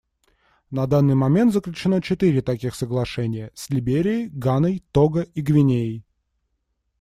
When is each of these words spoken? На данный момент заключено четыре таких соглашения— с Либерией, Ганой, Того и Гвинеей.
На 0.71 0.87
данный 0.87 1.13
момент 1.13 1.53
заключено 1.53 2.01
четыре 2.01 2.41
таких 2.41 2.73
соглашения— 2.73 3.51
с 3.53 3.69
Либерией, 3.69 4.29
Ганой, 4.29 4.83
Того 4.91 5.21
и 5.21 5.41
Гвинеей. 5.41 6.03